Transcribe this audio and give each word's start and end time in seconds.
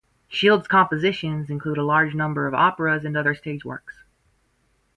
Shield's 0.29 0.67
compositions 0.67 1.51
include 1.51 1.77
a 1.77 1.83
large 1.83 2.15
number 2.15 2.47
of 2.47 2.55
operas 2.55 3.05
and 3.05 3.15
other 3.15 3.35
stage 3.35 3.63
works. 3.63 4.01